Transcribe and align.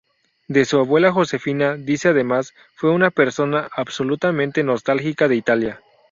De 0.47 0.65
su 0.65 0.79
abuela 0.79 1.11
Josefina, 1.11 1.75
dice 1.75 2.07
además: 2.09 2.55
"Fue 2.73 2.89
una 2.89 3.11
persona 3.11 3.69
absolutamente 3.71 4.63
nostálgica 4.63 5.27
de 5.27 5.35
Italia. 5.35 5.79